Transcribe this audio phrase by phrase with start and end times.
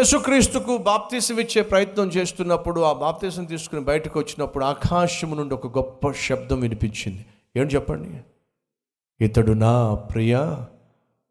[0.00, 6.60] యేసుక్రీస్తుకు బాప్తీసం ఇచ్చే ప్రయత్నం చేస్తున్నప్పుడు ఆ బాప్తీసం తీసుకుని బయటకు వచ్చినప్పుడు ఆకాశము నుండి ఒక గొప్ప శబ్దం
[6.60, 7.26] వినిపించింది.
[7.56, 8.20] ఏం చెప్పండి?
[9.24, 10.56] ఇతడు నా ప్రియ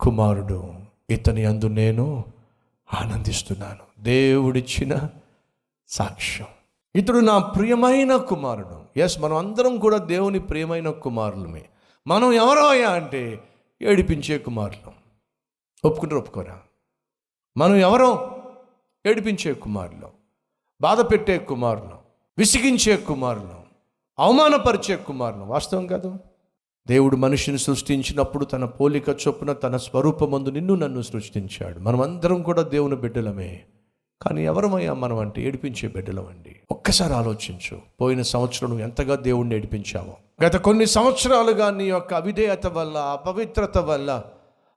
[0.00, 0.74] కుమారుడు
[1.10, 2.24] ఇతని అందు నేను
[2.94, 4.02] ఆనందిస్తున్నాను.
[4.02, 5.08] దేవుడిచ్చిన
[5.88, 6.46] సాక్ష్యం.
[6.96, 9.00] ఇతడు నా ప్రియమైన కుమారుడు.
[9.00, 11.64] ఎస్ మనం అందరం కూడా దేవుని ప్రియమైన కుమారులమే.
[12.06, 13.42] మనం ఎవరో అంటే
[13.82, 14.92] ఏడిపించే కుమారులు.
[15.84, 16.58] ఒప్పుకుంటారు ఒప్పుకోరా?
[17.56, 18.33] మనం ఎవరో?
[19.06, 20.08] ఏడిపించే కుమారులు
[20.80, 22.04] బాధ పెట్టే కుమారులు
[22.38, 23.64] విసిగించే కుమారులు
[24.18, 25.42] అవమానపరిచే కుమారులు.
[25.42, 26.18] వాస్తవం కాదు.
[26.88, 31.78] దేవుడు మనిషిని సృష్టించినప్పుడు తన పోలిక చొప్పున తన స్వరూపమందు నిన్ను నన్ను సృష్టించాడు.
[31.78, 33.62] మనం అందరం కూడా దేవుని బిడ్డలమే.
[34.22, 36.56] కానీ ఎవరమయ్యా మనం అంటే ఏడిపించే బిడ్డలం అండి.
[36.70, 37.78] ఒక్కసారి ఆలోచించు.
[38.00, 40.44] పోయిన సంవత్సరం నువ్వు ఎంతగా దేవుణ్ణి ఏడిపించావో.
[40.44, 44.22] గత కొన్ని సంవత్సరాలుగా నీ యొక్క అవిధేయత వల్ల అపవిత్రత వల్ల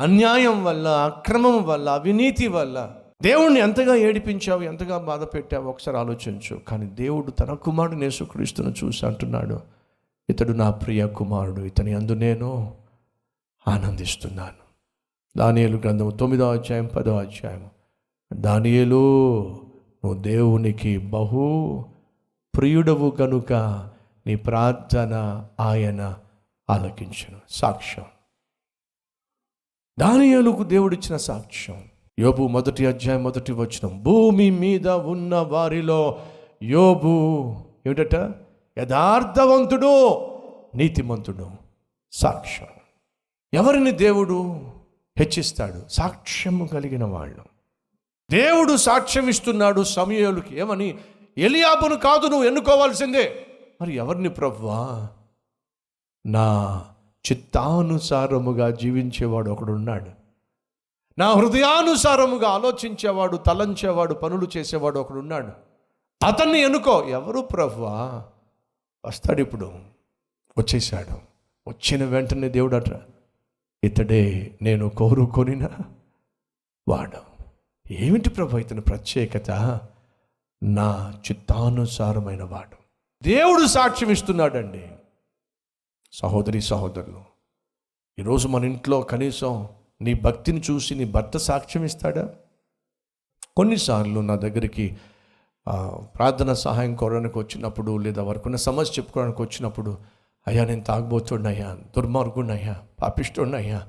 [0.00, 6.56] అన్యాయం వల్ల అక్రమం వల్ల అవినీతి వల్ల దేవుణ్ణి ఎంతగా ఏడిపించావు ఎంతగా బాధ పెట్టావు ఒకసారి ఆలోచించు.
[6.56, 9.60] కానీ దేవుడు తన కుమారుడు యేసుక్రీస్తును చూసి అంటున్నాడు
[10.30, 12.74] ఇతడు నా ప్రియ కుమారుడు ఇతని అందు నేను
[13.68, 14.70] ఆనందిస్తున్నాను.
[15.38, 17.70] దానియలు గ్రంథం తొమ్మిదో అధ్యాయం పదో అధ్యాయం
[18.32, 19.46] దానియలు
[20.04, 21.84] నువ్వు దేవునికి బహు
[22.56, 23.52] ప్రియుడవు కనుక
[24.26, 26.16] నీ ప్రార్థన ఆయన
[26.70, 27.40] ఆలకించను.
[27.50, 28.04] సాక్ష్యం.
[30.00, 31.89] దానియలకు దేవుడిచ్చిన సాక్ష్యం.
[32.20, 34.02] యోబు మొదటి అధ్యాయం మొదటి వచనం.
[34.02, 36.20] భూమి మీద ఉన్న వారిలో
[36.62, 37.54] యోబు
[37.86, 38.14] ఏమిటట?
[38.78, 40.16] యథార్థవంతుడు
[40.74, 41.50] నీతిమంతుడు.
[42.12, 42.68] సాక్ష్యం.
[43.54, 44.60] ఎవరిని దేవుడు
[45.18, 45.82] హెచ్చిస్తాడు?
[45.88, 47.44] సాక్ష్యము కలిగిన వాళ్ళు.
[48.30, 50.58] దేవుడు సాక్ష్యం ఇస్తున్నాడు సమయాలకి.
[50.58, 50.98] ఏమని?
[51.38, 53.46] ఎలియాబును కాదు నువ్వు ఎన్నుకోవాల్సిందే.
[53.80, 55.08] మరి ఎవరిని ప్రవ్వా?
[56.26, 56.84] నా
[57.32, 60.19] చిత్తానుసారముగా జీవించేవాడు ఒకడున్నాడు.
[61.20, 65.48] నా హృదయానుసారముగా ఆలోచించేవాడు తలంచేవాడు పనులు చేసేవాడు ఒకడు ఉన్నాడు
[66.26, 67.08] అతన్ని ఎన్నుకో.
[67.08, 68.24] ఎవరు ప్రభువా?
[69.06, 69.72] వస్తాడు ఇప్పుడు.
[70.58, 71.14] వచ్చేసాడు
[71.68, 73.00] వచ్చిన వెంటనే దేవుడు అట
[73.84, 75.68] ఇతడే నేను కోరుకొనిన
[76.88, 77.48] వాడు.
[77.92, 79.80] ఏమిటి ప్రభు ఇతని ప్రత్యేకత?
[80.62, 82.76] నా చిత్తానుసారమైన వాడు.
[83.22, 84.88] దేవుడు సాక్ష్యం ఇస్తున్నాడండి.
[86.12, 87.22] సహోదరి సహోదరులు
[88.18, 89.68] ఈరోజు మన ఇంట్లో కనీసం
[90.00, 92.34] నీ భక్తిని చూసి నీ భర్త సాక్ష్యం ఇస్తాడా?
[93.56, 94.96] కొన్నిసార్లు నా దగ్గరికి
[96.16, 99.98] ప్రార్థన సహాయం కోరడానికి వచ్చినప్పుడు లేదా వారికి ఉన్న సమస్య చెప్పుకోవడానికి వచ్చినప్పుడు
[100.46, 103.88] అయ్యా నేను తాగబోతున్నాయ్యా దుర్మార్గున్నయ్యా పాపిస్తున్నయ్యా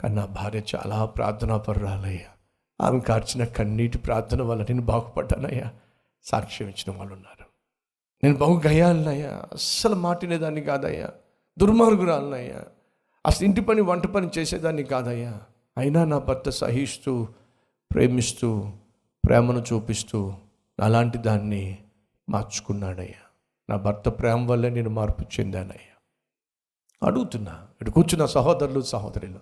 [0.00, 2.30] కానీ నా భార్య చాలా ప్రార్థనా పరురాలయ్యా
[2.80, 5.72] ఆమె కార్చిన కన్నీటి ప్రార్థన వల్ల నేను బాగుపడ్డానయ్యా.
[6.22, 7.44] సాక్ష్యం ఇచ్చిన వాళ్ళు ఉన్నారు.
[8.24, 11.08] నేను బాగు గయాలనయ్యా అస్సలు మాటినేదాన్ని కాదయ్యా
[11.58, 12.64] దుర్మార్గురాలనయ్యా
[13.26, 15.40] అసలు ఇంటి పని వంట పని చేసేదాన్ని కాదయ్యా.
[15.78, 17.28] అయినా నా భర్త సహిస్తూ
[17.92, 18.72] ప్రేమిస్తూ
[19.24, 20.34] ప్రేమను చూపిస్తూ
[20.80, 21.78] అలాంటి దాన్ని
[22.28, 23.26] మార్చుకున్నాడయ్యా.
[23.70, 25.90] నా భర్త ప్రేమ వల్లే నేను మార్పు చెందానయ్యా.
[27.06, 29.40] అడుగుతున్నా ఇటు కూర్చున్న సహోదరులు సహోదరులు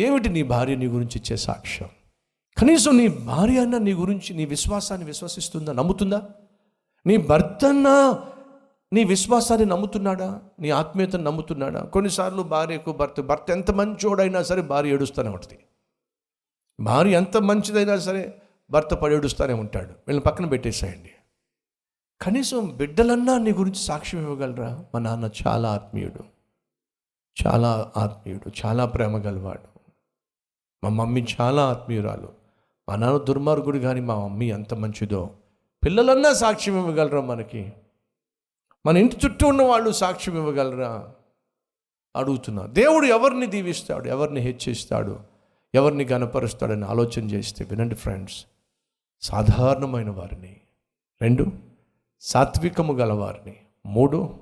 [0.00, 1.88] ఏమిటి నీ భార్య నీ గురించి ఇచ్చే సాక్ష్యం?
[2.58, 6.22] కనీసం నీ భార్య అన్న నీ గురించి నీ విశ్వాసాన్ని విశ్వసిస్తుందా నమ్ముతుందా?
[7.06, 7.88] నీ భర్త అన్న
[8.92, 10.42] నీ విశ్వాసాన్ని నమ్ముతున్నాడా?
[10.60, 11.80] నీ ఆత్మీయతను నమ్ముతున్నాడా?
[11.80, 15.64] కొన్నిసార్లు భార్యకు భర్త భర్త ఎంత మంచోడైనా సరే భార్య ఏడుస్తూనే ఉంటుంది.
[16.80, 19.88] భార్య ఎంత మంచిదైనా సరే భర్త పడేడుస్తూనే ఉంటాడు.
[19.88, 21.10] వీళ్ళని పక్కన పెట్టేసేయండి.
[22.20, 24.84] కనీసం బిడ్డలన్నా నీ గురించి సాక్ష్యం ఇవ్వగలరా?
[24.94, 26.24] మా నాన్న చాలా ఆత్మీయుడు.
[27.46, 29.80] చాలా ఆత్మీయుడు చాలా ప్రేమ గలవాడు.
[30.84, 32.32] మా మమ్మీ చాలా ఆత్మీయురాలు.
[32.88, 35.30] మా నాన్న దుర్మార్గుడు కానీ మా మమ్మీ ఎంత మంచిదో.
[35.84, 37.72] పిల్లలన్నా సాక్ష్యం ఇవ్వగలరా మనకి?
[38.86, 41.08] మన ఇంటి చుట్టూ ఉన్న వాళ్ళు సాక్ష్యం ఇవ్వగలరా?
[42.16, 44.08] అడుగుతున్నా దేవుడు ఎవరిని దీవిస్తాడు?
[44.08, 45.20] ఎవరిని హెచ్చిస్తాడు?
[45.74, 48.46] ఎవరిని గనపరుస్తాడని ఆలోచన చేస్తే వినండి ఫ్రెండ్స్.
[49.20, 50.60] సాధారణమైన వారిని.
[51.22, 51.46] రెండు
[52.20, 53.56] సాత్వికము గలవారిని.
[53.86, 54.34] మూడు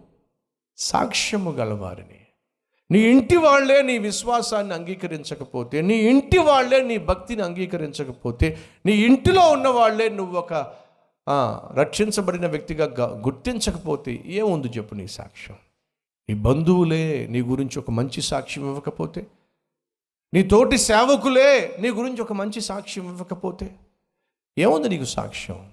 [0.76, 2.20] సాక్ష్యము గలవారిని.
[2.90, 9.68] నీ ఇంటి వాళ్ళే నీ విశ్వాసాన్ని అంగీకరించకపోతే నీ ఇంటి వాళ్ళే నీ భక్తిని అంగీకరించకపోతే నీ ఇంటిలో ఉన్న
[9.68, 10.83] వాళ్ళే నువ్వు ఒక
[11.74, 15.56] రక్షించబడిన వ్యక్తిగా గుర్తించకపోతే ఏముంది చెప్పు నీ సాక్ష్యం?
[16.30, 19.26] నీ బంధువులే నీ గురించి ఒక మంచి సాక్ష్యం ఇవ్వకపోతే?
[20.34, 23.76] నీ తోటి సేవకులే నీ గురించి ఒక మంచి సాక్ష్యం ఇవ్వకపోతే?
[24.58, 25.70] ఏముంది నీకు సాక్ష్యం?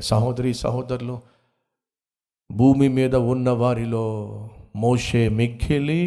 [0.00, 1.20] సహోదరి సహోదరులు
[2.52, 6.02] భూమి మీద ఉన్న వారిలో మోషే మిక్కిలి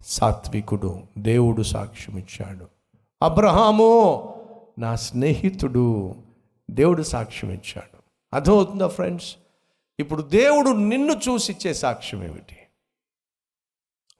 [0.00, 2.66] సాత్వికుడు దేవుడు సాక్ష్యం ఇచ్చాడు
[3.22, 3.90] అబ్రహాము
[4.78, 6.14] నా స్నేహితుడు
[6.70, 7.98] దేవుడు సాక్ష్యం ఇచ్చాడు.
[8.34, 9.36] అర్థమవుతుందా ఫ్రెండ్స్?
[10.00, 12.56] ఇప్పుడు దేవుడు నిన్ను చూసి ఇచ్చే సాక్ష్యం ఏమిటి?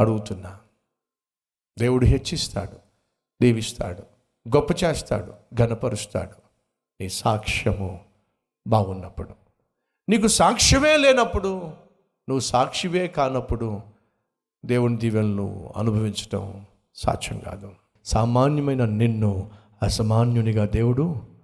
[0.01, 0.61] అడుగుతున్నా.
[1.79, 2.79] దేవుడు హెచ్చిస్తాడు
[3.43, 4.03] దీవిస్తాడు
[4.57, 6.35] గొప్ప చేస్తాడు ఘనపరుస్తాడు.
[7.01, 8.05] నీ సాక్ష్యము
[8.67, 9.29] బాగున్నప్పుడు.
[10.09, 11.59] నీకు సాక్ష్యమే లేనప్పుడు
[12.29, 13.81] నువ్వు సాక్షివే కానప్పుడు
[14.65, 17.75] దేవుని దీవెనలు అనుభవించటం సాధ్యం కాదు.
[18.05, 19.51] సామాన్యమైన నిన్ను
[19.83, 21.38] అసామాన్యునిగా దేవుడు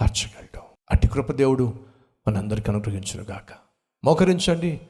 [0.00, 0.60] మార్చగలడు
[0.90, 1.74] అట్టి కృపదేవుడు
[2.28, 3.24] మనందరికీ అనుగ్రహించును
[4.04, 4.80] మోకరించండి.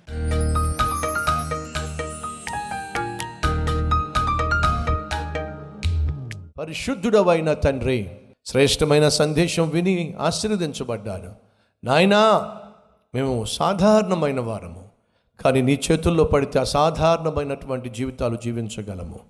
[6.59, 11.35] పరిశుద్ధుడవైన తండ్రి శ్రేష్టమైన సందేశం విని ఆశీర్వదించబడ్డాను.
[11.85, 12.55] నాయనా
[13.15, 14.89] మేము సాధారణమైన వారము
[15.45, 19.21] కానీ నీ చేతుల్లో పడితే అసాధారణమైనటువంటి జీవితాలు జీవించగలము.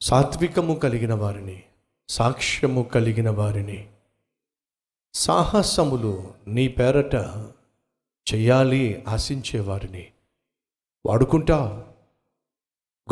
[0.00, 1.62] సాత్వికము కలిగిన వారిని
[2.08, 3.86] సాక్ష్యము కలిగిన వారిని
[5.14, 7.14] సాహసములు నీ పేరట
[8.34, 10.06] చెయ్యాలి ఆశించే వారిని
[11.06, 11.88] వాడుకుంటావు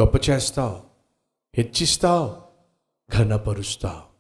[0.01, 0.81] గొప్ప చేస్తావు
[1.57, 2.35] హెచ్చిస్తావు
[3.19, 4.17] ఘనపరుస్తావు.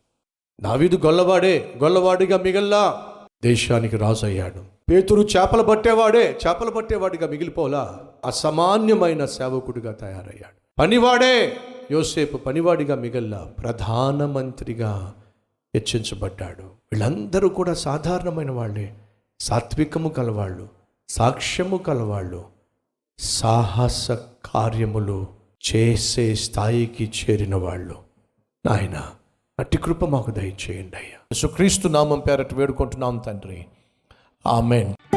[0.62, 3.12] దావీదు గొల్లవాడే గొల్లవాడిగా మిగల్లా.
[3.42, 8.04] దేశానికి రాజు అయ్యాడు పేతురు చేపలు పట్టేవాడే చేపలు పట్టేవాడిగా మిగిలిపోలా.
[8.24, 10.60] అసామాన్యమైన సేవకుడిగా తయారయ్యాడు.
[10.78, 11.56] పనివాడే
[11.90, 13.54] యోసేపు పనివాడిగా మిగల్లా.
[13.58, 15.14] ప్రధానమంత్రిగా
[15.76, 16.62] హెచ్చించబడ్డాడు.
[16.62, 18.94] వీళ్ళందరూ కూడా సాధారణమైన వాళ్ళే.
[19.40, 20.68] సాత్వికము కలవాళ్ళు
[21.08, 22.44] సాక్ష్యము కలవాళ్ళు
[23.18, 24.10] సాహస
[24.44, 25.26] కార్యములు
[25.74, 27.94] చేసే స్థాయికి చేరిన వాళ్ళు.
[28.66, 29.10] నాయన
[29.58, 31.36] అట్టి కృప మాకు దయచేయండి అయ్యా.
[31.36, 33.66] సుక్రీస్తు నామం పేరట వేడుకుంటున్నాం తండ్రి.
[34.46, 35.15] ఆమెన్.